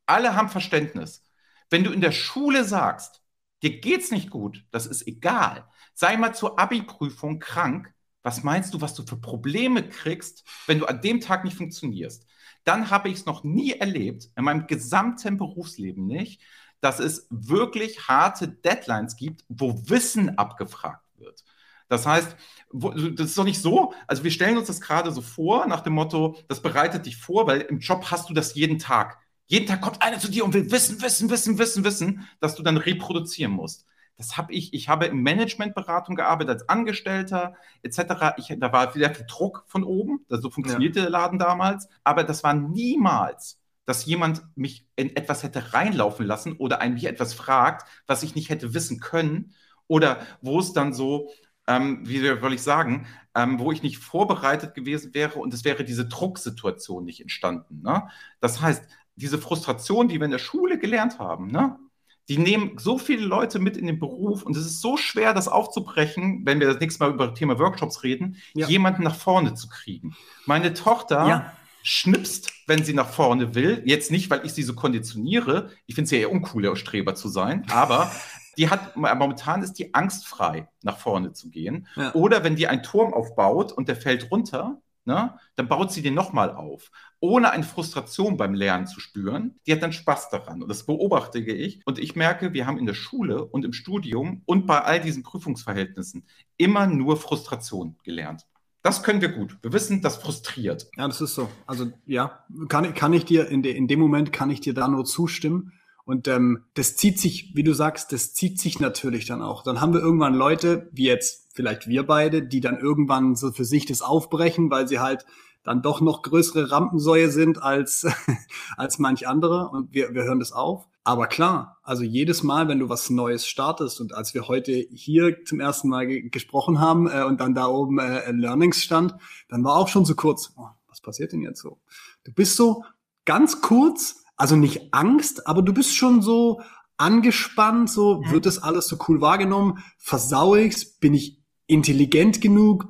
[0.04, 1.24] Alle haben Verständnis.
[1.70, 3.22] Wenn du in der Schule sagst,
[3.62, 5.66] dir geht's nicht gut, das ist egal.
[5.94, 7.94] Sei mal zur Abi-Prüfung krank,
[8.26, 12.26] was meinst du, was du für Probleme kriegst, wenn du an dem Tag nicht funktionierst?
[12.64, 16.42] Dann habe ich es noch nie erlebt, in meinem gesamten Berufsleben nicht,
[16.80, 21.44] dass es wirklich harte Deadlines gibt, wo Wissen abgefragt wird.
[21.88, 22.34] Das heißt,
[22.72, 25.92] das ist doch nicht so, also wir stellen uns das gerade so vor, nach dem
[25.92, 29.18] Motto, das bereitet dich vor, weil im Job hast du das jeden Tag.
[29.46, 32.64] Jeden Tag kommt einer zu dir und will wissen, wissen, wissen, wissen, wissen, dass du
[32.64, 33.86] dann reproduzieren musst.
[34.16, 38.34] Das habe ich, ich habe in Managementberatung gearbeitet als Angestellter etc.
[38.38, 41.04] Ich, da war wieder viel Druck von oben, so funktionierte ja.
[41.04, 46.54] der Laden damals, aber das war niemals, dass jemand mich in etwas hätte reinlaufen lassen
[46.56, 49.54] oder ein mich etwas fragt, was ich nicht hätte wissen können
[49.86, 51.30] oder wo es dann so,
[51.66, 55.84] ähm, wie soll ich sagen, ähm, wo ich nicht vorbereitet gewesen wäre und es wäre
[55.84, 57.82] diese Drucksituation nicht entstanden.
[57.82, 58.08] Ne?
[58.40, 61.78] Das heißt, diese Frustration, die wir in der Schule gelernt haben, ne?
[62.28, 65.46] Die nehmen so viele Leute mit in den Beruf und es ist so schwer, das
[65.46, 68.66] aufzubrechen, wenn wir das nächste Mal über das Thema Workshops reden, ja.
[68.66, 70.16] jemanden nach vorne zu kriegen.
[70.44, 71.52] Meine Tochter ja.
[71.82, 73.82] schnipst, wenn sie nach vorne will.
[73.84, 75.70] Jetzt nicht, weil ich sie so konditioniere.
[75.86, 78.10] Ich finde es ja eher uncool, der Streber zu sein, aber
[78.56, 81.86] die hat momentan ist die angstfrei, nach vorne zu gehen.
[81.94, 82.14] Ja.
[82.14, 86.14] Oder wenn die einen Turm aufbaut und der fällt runter, ne, dann baut sie den
[86.14, 86.90] nochmal auf,
[87.20, 89.58] ohne eine Frustration beim Lernen zu spüren.
[89.66, 90.62] Die hat dann Spaß daran.
[90.62, 91.80] Und das beobachte ich.
[91.86, 95.22] Und ich merke, wir haben in der Schule und im Studium und bei all diesen
[95.22, 98.46] Prüfungsverhältnissen immer nur Frustration gelernt.
[98.82, 99.58] Das können wir gut.
[99.62, 100.86] Wir wissen, das frustriert.
[100.96, 101.48] Ja, das ist so.
[101.66, 104.86] Also ja, kann, kann ich dir in, de, in dem Moment kann ich dir da
[104.86, 105.72] nur zustimmen.
[106.06, 109.64] Und ähm, das zieht sich, wie du sagst, das zieht sich natürlich dann auch.
[109.64, 113.64] Dann haben wir irgendwann Leute, wie jetzt vielleicht wir beide, die dann irgendwann so für
[113.64, 115.26] sich das aufbrechen, weil sie halt
[115.64, 118.06] dann doch noch größere Rampensäue sind als,
[118.76, 119.68] als manch andere.
[119.70, 120.86] Und wir, wir hören das auf.
[121.02, 125.44] Aber klar, also jedes Mal, wenn du was Neues startest und als wir heute hier
[125.44, 129.16] zum ersten Mal ge gesprochen haben äh, und dann da oben äh, Learnings stand,
[129.48, 131.80] dann war auch schon so kurz, oh, was passiert denn jetzt so?
[132.22, 132.84] Du bist so
[133.24, 136.60] ganz kurz also nicht Angst, aber du bist schon so
[136.96, 138.30] angespannt, so mhm.
[138.30, 142.88] wird das alles so cool wahrgenommen, versau ich's, bin ich intelligent genug,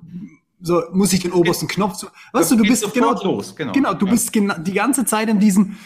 [0.60, 3.94] so muss ich den obersten Knopf zu, weißt du, du bist genau, los, genau, genau,
[3.94, 4.12] du ja.
[4.12, 5.76] bist genau die ganze Zeit in diesem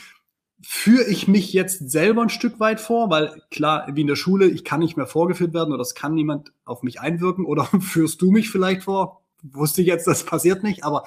[0.63, 4.47] führe ich mich jetzt selber ein Stück weit vor, weil klar, wie in der Schule,
[4.47, 8.21] ich kann nicht mehr vorgeführt werden oder es kann niemand auf mich einwirken oder führst
[8.21, 9.23] du mich vielleicht vor?
[9.43, 11.05] Wusste ich jetzt, das passiert nicht, aber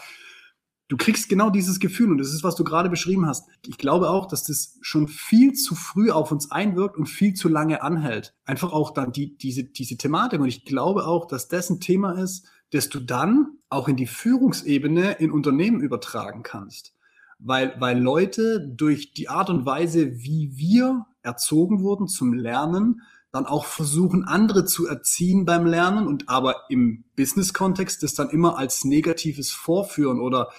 [0.94, 3.50] du kriegst genau dieses Gefühl und das ist, was du gerade beschrieben hast.
[3.66, 7.50] Ich glaube auch, dass das schon viel zu früh auf uns einwirkt und viel zu
[7.50, 8.36] lange anhält.
[8.46, 12.12] Einfach auch dann die, diese, diese Thematik und ich glaube auch, dass das ein Thema
[12.22, 16.94] ist, das du dann auch in die Führungsebene in Unternehmen übertragen kannst.
[17.40, 23.02] Weil, weil Leute durch die Art und Weise, wie wir erzogen wurden zum Lernen,
[23.32, 28.60] dann auch versuchen, andere zu erziehen beim Lernen und aber im Business-Kontext das dann immer
[28.60, 30.52] als negatives Vorführen oder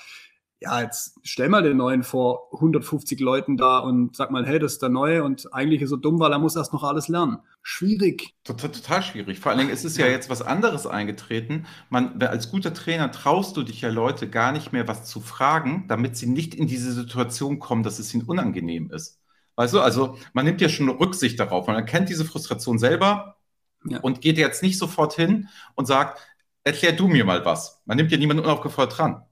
[0.65, 4.75] ja, jetzt stell mal den neuen vor 150 Leuten da und sag mal, hey, das
[4.75, 7.39] ist der neue und eigentlich ist er dumm, weil er muss erst noch alles lernen.
[7.63, 8.35] Schwierig.
[8.45, 9.41] Total, total schwierig.
[9.41, 11.67] Vor allen Dingen ist es ja jetzt was anderes eingetreten.
[11.91, 15.85] Man, als guter Trainer traust du dich ja Leute gar nicht mehr was zu fragen,
[15.89, 19.21] damit sie nicht in diese Situation kommen, dass es ihnen unangenehm ist.
[19.57, 21.67] Weißt du, also man nimmt ja schon Rücksicht darauf.
[21.67, 23.37] Man erkennt diese Frustration selber
[23.85, 24.01] ja.
[24.01, 26.21] und geht jetzt nicht sofort hin und sagt,
[26.65, 27.83] erklär du mir mal was.
[27.85, 29.23] Man nimmt ja niemanden unaufgefordert dran.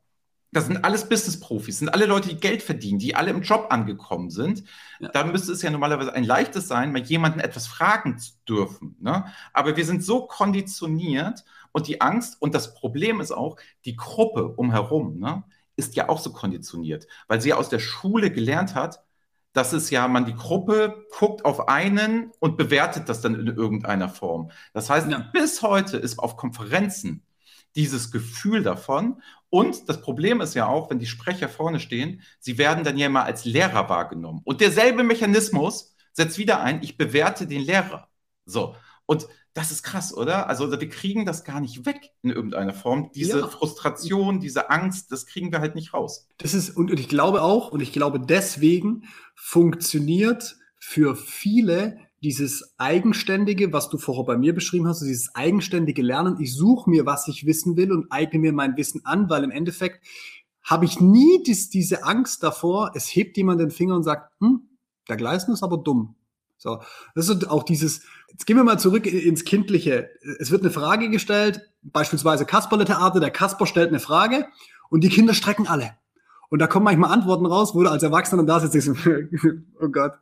[0.55, 4.29] Das sind alles Business-Profis, sind alle Leute, die Geld verdienen, die alle im Job angekommen
[4.29, 4.65] sind.
[5.01, 5.09] Ja.
[5.09, 8.95] Da müsste es ja normalerweise ein leichtes sein, mal jemanden etwas fragen zu dürfen.
[9.01, 9.25] Ne?
[9.55, 14.47] Aber wir sind so konditioniert und die Angst und das Problem ist auch, die Gruppe
[14.47, 15.43] umherum ne,
[15.77, 19.03] ist ja auch so konditioniert, weil sie ja aus der Schule gelernt hat,
[19.55, 24.11] dass es ja, man die Gruppe guckt auf einen und bewertet das dann in irgendeiner
[24.11, 24.51] Form.
[24.75, 25.31] Das heißt, ja.
[25.33, 27.23] bis heute ist auf Konferenzen
[27.75, 29.23] dieses Gefühl davon.
[29.51, 33.07] Und das Problem ist ja auch, wenn die Sprecher vorne stehen, sie werden dann ja
[33.07, 34.41] immer als Lehrer wahrgenommen.
[34.45, 38.09] Und derselbe Mechanismus setzt wieder ein, ich bewerte den Lehrer.
[38.45, 38.77] So.
[39.07, 40.49] Und das ist krass, oder?
[40.49, 43.11] Also wir kriegen das gar nicht weg in irgendeiner Form.
[43.15, 43.49] Diese ja.
[43.49, 46.27] Frustration, diese Angst, das kriegen wir halt nicht raus.
[46.39, 49.05] Das ist, und ich glaube auch, und ich glaube deswegen
[49.35, 56.39] funktioniert für viele dieses eigenständige, was du vorher bei mir beschrieben hast, dieses eigenständige Lernen.
[56.41, 59.51] Ich suche mir, was ich wissen will und eigne mir mein Wissen an, weil im
[59.51, 60.07] Endeffekt
[60.63, 64.69] habe ich nie dies, diese Angst davor, es hebt jemand den Finger und sagt, hm,
[65.09, 66.15] der Gleisen ist aber dumm.
[66.57, 66.81] So,
[67.17, 70.11] das ist auch dieses, jetzt gehen wir mal zurück ins Kindliche.
[70.39, 74.47] Es wird eine Frage gestellt, beispielsweise Kasperle-Theater, der Kasper stellt eine Frage
[74.89, 75.97] und die Kinder strecken alle.
[76.51, 78.89] Und da kommen manchmal Antworten raus, wo du als Erwachsener da sitzt,
[79.81, 80.13] oh Gott.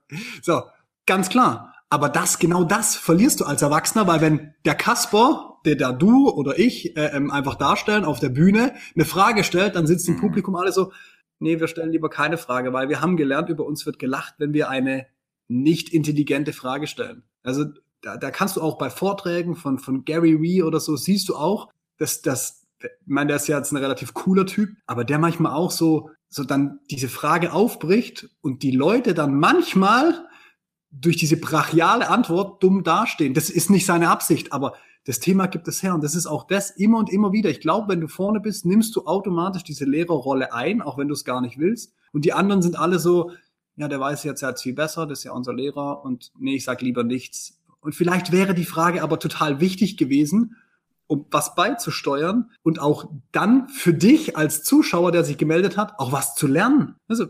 [0.40, 0.62] So,
[1.04, 1.74] ganz klar.
[1.90, 6.30] Aber das, genau das verlierst du als Erwachsener, weil wenn der Kasper, der da du
[6.30, 10.14] oder ich äh, ähm, einfach darstellen auf der Bühne, eine Frage stellt, dann sitzt im
[10.14, 10.20] mhm.
[10.20, 10.92] Publikum alle so,
[11.40, 14.54] nee, wir stellen lieber keine Frage, weil wir haben gelernt, über uns wird gelacht, wenn
[14.54, 15.06] wir eine
[15.48, 17.24] nicht intelligente Frage stellen.
[17.42, 17.64] Also
[18.02, 21.34] da, da kannst du auch bei Vorträgen von, von Gary Wee oder so, siehst du
[21.34, 25.18] auch, dass das, ich meine, der ist ja jetzt ein relativ cooler Typ, aber der
[25.18, 30.26] manchmal auch so, so dann diese Frage aufbricht und die Leute dann manchmal
[30.90, 33.34] durch diese brachiale Antwort dumm dastehen.
[33.34, 34.74] Das ist nicht seine Absicht, aber
[35.04, 37.48] das Thema gibt es her und das ist auch das immer und immer wieder.
[37.48, 41.14] Ich glaube, wenn du vorne bist, nimmst du automatisch diese Lehrerrolle ein, auch wenn du
[41.14, 41.94] es gar nicht willst.
[42.12, 43.32] Und die anderen sind alle so,
[43.76, 46.64] ja, der weiß jetzt ja viel besser, das ist ja unser Lehrer und nee, ich
[46.64, 47.58] sag lieber nichts.
[47.80, 50.56] Und vielleicht wäre die Frage aber total wichtig gewesen,
[51.06, 56.12] um was beizusteuern und auch dann für dich als Zuschauer, der sich gemeldet hat, auch
[56.12, 56.96] was zu lernen.
[57.08, 57.26] Also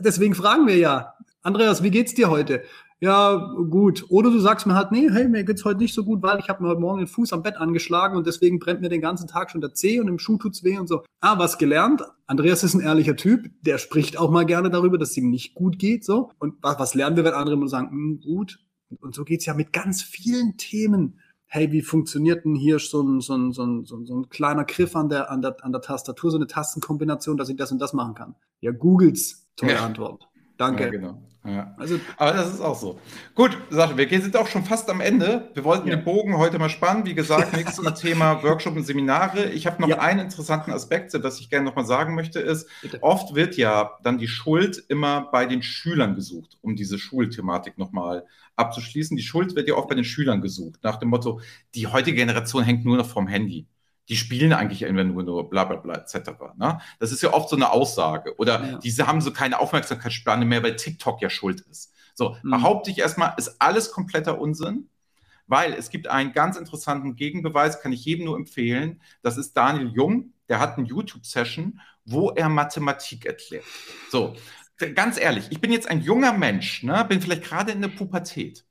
[0.00, 2.62] deswegen fragen wir ja, Andreas, wie geht's dir heute?
[3.02, 3.34] Ja,
[3.68, 4.04] gut.
[4.10, 6.48] Oder du sagst mir halt, nee, hey, mir geht's heute nicht so gut, weil ich
[6.48, 9.26] habe mir heute Morgen den Fuß am Bett angeschlagen und deswegen brennt mir den ganzen
[9.26, 11.02] Tag schon der Zeh und im Schuh tut's weh und so.
[11.20, 12.02] Ah, was gelernt?
[12.28, 15.56] Andreas ist ein ehrlicher Typ, der spricht auch mal gerne darüber, dass es ihm nicht
[15.56, 16.30] gut geht, so.
[16.38, 18.60] Und was, was lernen wir, wenn andere immer sagen, hm, gut?
[19.00, 23.20] Und so geht's ja mit ganz vielen Themen hey, wie funktioniert denn hier so ein,
[23.20, 26.30] so ein, so ein, so ein, kleiner Griff an der, an, der, an der Tastatur,
[26.30, 28.36] so eine Tastenkombination, dass ich das und das machen kann?
[28.60, 29.84] Ja, Googles, tolle ja.
[29.84, 30.31] Antwort.
[30.56, 30.84] Danke.
[30.84, 31.22] Ja, genau.
[31.44, 31.74] Ja.
[31.76, 33.00] Also, Aber das ist auch so.
[33.34, 35.50] Gut, Sache, wir sind auch schon fast am Ende.
[35.54, 35.96] Wir wollten ja.
[35.96, 37.04] den Bogen heute mal spannen.
[37.04, 39.50] Wie gesagt, nächstes Thema Workshop und Seminare.
[39.50, 39.98] Ich habe noch ja.
[39.98, 43.02] einen interessanten Aspekt, das ich gerne noch mal sagen möchte, ist, Bitte.
[43.02, 47.90] oft wird ja dann die Schuld immer bei den Schülern gesucht, um diese Schulthematik noch
[47.90, 49.16] mal abzuschließen.
[49.16, 51.40] Die Schuld wird ja oft bei den Schülern gesucht, nach dem Motto,
[51.74, 53.66] die heutige Generation hängt nur noch vom Handy
[54.08, 56.30] die spielen eigentlich immer nur, nur bla bla bla etc.
[56.56, 56.80] Ne?
[56.98, 58.36] Das ist ja oft so eine Aussage.
[58.38, 58.78] Oder ja.
[58.78, 61.92] diese haben so keine Aufmerksamkeitsspanne mehr, weil TikTok ja schuld ist.
[62.14, 62.50] So, mhm.
[62.50, 64.88] behaupte ich erstmal, ist alles kompletter Unsinn,
[65.46, 69.00] weil es gibt einen ganz interessanten Gegenbeweis, kann ich jedem nur empfehlen.
[69.22, 73.64] Das ist Daniel Jung, der hat eine YouTube-Session, wo er Mathematik erklärt.
[74.10, 74.34] So,
[74.94, 77.04] ganz ehrlich, ich bin jetzt ein junger Mensch, ne?
[77.08, 78.64] bin vielleicht gerade in der Pubertät.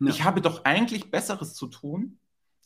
[0.00, 0.08] Ja.
[0.08, 2.18] Ich habe doch eigentlich Besseres zu tun,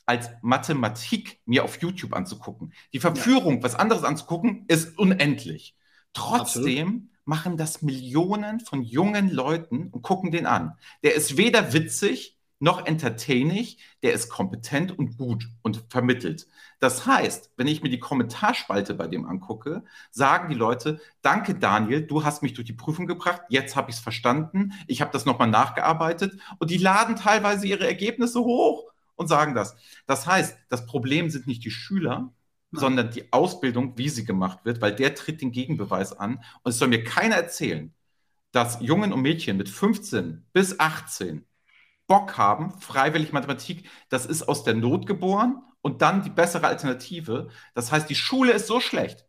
[0.07, 2.73] als Mathematik mir auf YouTube anzugucken.
[2.93, 3.63] Die Verführung, ja.
[3.63, 5.77] was anderes anzugucken, ist unendlich.
[6.13, 7.03] Trotzdem Absolut.
[7.25, 10.75] machen das Millionen von jungen Leuten und gucken den an.
[11.03, 13.67] Der ist weder witzig noch entertaining,
[14.05, 16.47] der ist kompetent und gut und vermittelt.
[16.79, 22.07] Das heißt, wenn ich mir die Kommentarspalte bei dem angucke, sagen die Leute, danke Daniel,
[22.07, 25.25] du hast mich durch die Prüfung gebracht, jetzt habe ich es verstanden, ich habe das
[25.25, 28.92] nochmal nachgearbeitet und die laden teilweise ihre Ergebnisse hoch
[29.23, 29.77] und sagen das.
[30.07, 32.33] Das heißt, das Problem sind nicht die Schüler,
[32.73, 36.43] sondern die Ausbildung, wie sie gemacht wird, weil der tritt den Gegenbeweis an.
[36.63, 37.95] Und es soll mir keiner erzählen,
[38.51, 41.47] dass Jungen und Mädchen mit 15 bis 18
[42.07, 47.49] Bock haben, freiwillig Mathematik, das ist aus der Not geboren und dann die bessere Alternative.
[47.75, 49.27] Das heißt, die Schule ist so schlecht,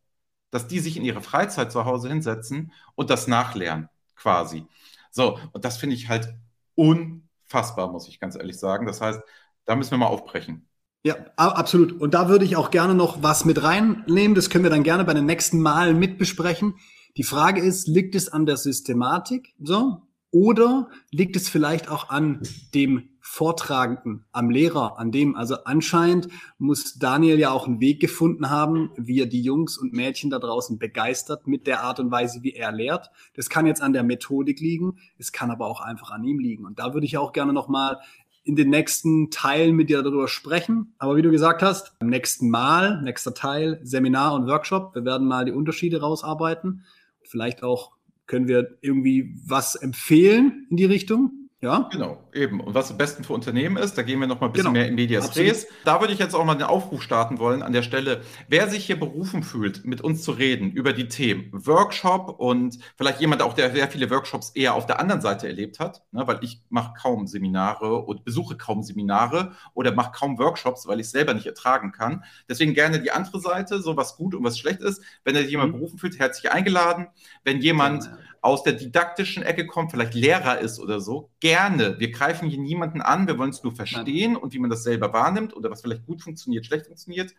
[0.51, 4.65] dass die sich in ihre Freizeit zu Hause hinsetzen und das nachlernen, quasi.
[5.11, 6.33] So, und das finde ich halt
[6.75, 8.85] unfassbar, muss ich ganz ehrlich sagen.
[8.85, 9.21] Das heißt,
[9.65, 10.67] da müssen wir mal aufbrechen.
[11.05, 11.91] Ja, absolut.
[11.91, 14.35] Und da würde ich auch gerne noch was mit reinnehmen.
[14.35, 16.75] Das können wir dann gerne bei den nächsten Malen mit besprechen.
[17.17, 20.01] Die Frage ist, liegt es an der Systematik, so?
[20.31, 22.41] Oder liegt es vielleicht auch an
[22.73, 28.49] dem Vortragenden, am Lehrer, an dem, also anscheinend muss Daniel ja auch einen Weg gefunden
[28.49, 32.43] haben, wie er die Jungs und Mädchen da draußen begeistert mit der Art und Weise,
[32.43, 33.11] wie er lehrt.
[33.35, 36.65] Das kann jetzt an der Methodik liegen, es kann aber auch einfach an ihm liegen.
[36.65, 37.99] Und da würde ich auch gerne nochmal
[38.43, 40.93] in den nächsten Teilen mit dir darüber sprechen.
[40.97, 45.27] Aber wie du gesagt hast, im nächsten Mal, nächster Teil, Seminar und Workshop, wir werden
[45.27, 46.83] mal die Unterschiede rausarbeiten.
[47.23, 47.91] Vielleicht auch
[48.27, 51.42] können wir irgendwie was empfehlen in die Richtung.
[51.63, 51.87] Ja.
[51.93, 52.59] Genau, eben.
[52.59, 54.81] Und was am besten für Unternehmen ist, da gehen wir noch mal ein bisschen genau.
[54.81, 55.65] mehr in Medias Res.
[55.85, 58.19] Da würde ich jetzt auch mal den Aufruf starten wollen an der Stelle.
[58.49, 63.21] Wer sich hier berufen fühlt, mit uns zu reden über die Themen Workshop und vielleicht
[63.21, 66.39] jemand auch, der sehr viele Workshops eher auf der anderen Seite erlebt hat, ne, weil
[66.41, 71.11] ich mache kaum Seminare und besuche kaum Seminare oder mache kaum Workshops, weil ich es
[71.11, 72.25] selber nicht ertragen kann.
[72.49, 75.01] Deswegen gerne die andere Seite, so was gut und was schlecht ist.
[75.23, 75.77] Wenn sich jemand mhm.
[75.77, 77.07] berufen fühlt, herzlich eingeladen.
[77.45, 81.97] Wenn jemand ja aus der didaktischen Ecke kommt, vielleicht Lehrer ist oder so, gerne.
[81.99, 85.13] Wir greifen hier niemanden an, wir wollen es nur verstehen und wie man das selber
[85.13, 87.33] wahrnimmt oder was vielleicht gut funktioniert, schlecht funktioniert.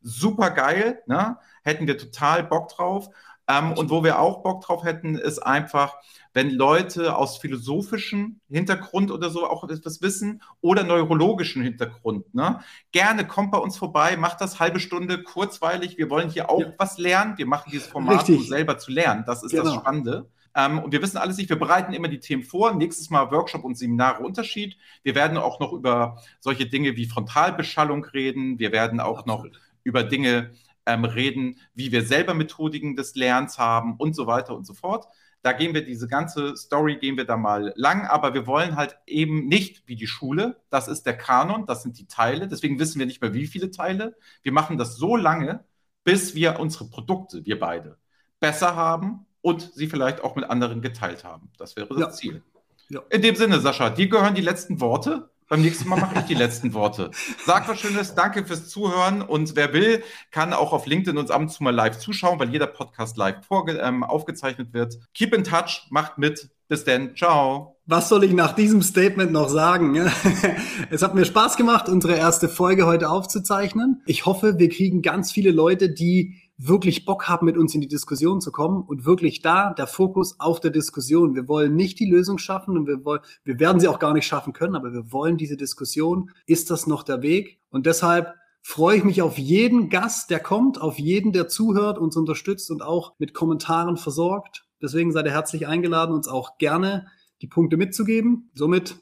[0.00, 1.38] Super geil, ne?
[1.64, 3.08] hätten wir total Bock drauf.
[3.48, 5.96] Ähm, und wo wir auch Bock drauf hätten, ist einfach,
[6.32, 12.60] wenn Leute aus philosophischem Hintergrund oder so auch etwas wissen oder neurologischen Hintergrund, ne?
[12.92, 15.98] gerne kommt bei uns vorbei, macht das halbe Stunde kurzweilig.
[15.98, 16.72] Wir wollen hier auch ja.
[16.78, 17.36] was lernen.
[17.38, 18.38] Wir machen dieses Format, Richtig.
[18.38, 19.24] um selber zu lernen.
[19.26, 19.64] Das ist genau.
[19.64, 20.30] das Spannende.
[20.54, 22.74] Ähm, und wir wissen alles nicht, wir bereiten immer die Themen vor.
[22.74, 24.76] Nächstes Mal Workshop und Seminare Unterschied.
[25.02, 28.58] Wir werden auch noch über solche Dinge wie Frontalbeschallung reden.
[28.58, 29.52] Wir werden auch Absolut.
[29.52, 30.52] noch über Dinge
[30.86, 35.06] ähm, reden, wie wir selber Methodiken des Lernens haben und so weiter und so fort.
[35.42, 38.96] Da gehen wir diese ganze Story, gehen wir da mal lang, aber wir wollen halt
[39.06, 40.62] eben nicht wie die Schule.
[40.70, 42.48] Das ist der Kanon, das sind die Teile.
[42.48, 44.16] Deswegen wissen wir nicht mehr, wie viele Teile.
[44.42, 45.64] Wir machen das so lange,
[46.02, 47.98] bis wir unsere Produkte, wir beide,
[48.40, 51.50] besser haben und sie vielleicht auch mit anderen geteilt haben.
[51.58, 52.10] Das wäre das ja.
[52.10, 52.42] Ziel.
[52.88, 53.02] Ja.
[53.10, 55.28] In dem Sinne, Sascha, dir gehören die letzten Worte.
[55.48, 57.10] Beim nächsten Mal mache ich die letzten Worte.
[57.44, 61.42] Sag was Schönes, danke fürs Zuhören und wer will, kann auch auf LinkedIn uns ab
[61.42, 63.36] und zu mal live zuschauen, weil jeder Podcast live
[63.68, 64.98] ähm, aufgezeichnet wird.
[65.12, 66.48] Keep in touch, macht mit.
[66.66, 67.76] Bis denn, ciao.
[67.84, 69.94] Was soll ich nach diesem Statement noch sagen?
[70.90, 74.02] es hat mir Spaß gemacht, unsere erste Folge heute aufzuzeichnen.
[74.06, 77.88] Ich hoffe, wir kriegen ganz viele Leute, die wirklich Bock haben, mit uns in die
[77.88, 81.34] Diskussion zu kommen und wirklich da der Fokus auf der Diskussion.
[81.34, 84.26] Wir wollen nicht die Lösung schaffen und wir wollen, wir werden sie auch gar nicht
[84.26, 86.30] schaffen können, aber wir wollen diese Diskussion.
[86.46, 87.60] Ist das noch der Weg?
[87.70, 92.16] Und deshalb freue ich mich auf jeden Gast, der kommt, auf jeden, der zuhört, uns
[92.16, 94.64] unterstützt und auch mit Kommentaren versorgt.
[94.80, 97.08] Deswegen seid ihr herzlich eingeladen, uns auch gerne
[97.42, 98.50] die Punkte mitzugeben.
[98.54, 98.96] Somit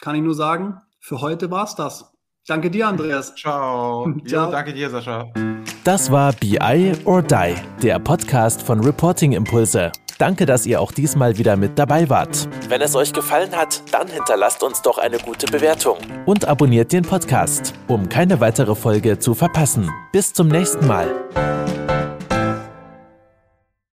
[0.00, 2.11] kann ich nur sagen, für heute war's das.
[2.46, 3.34] Danke dir, Andreas.
[3.34, 4.12] Ciao.
[4.26, 4.46] Ciao.
[4.46, 5.26] Ja, danke dir, Sascha.
[5.84, 9.92] Das war BI or Die, der Podcast von Reporting Impulse.
[10.18, 12.48] Danke, dass ihr auch diesmal wieder mit dabei wart.
[12.68, 17.02] Wenn es euch gefallen hat, dann hinterlasst uns doch eine gute Bewertung und abonniert den
[17.02, 19.90] Podcast, um keine weitere Folge zu verpassen.
[20.12, 21.08] Bis zum nächsten Mal.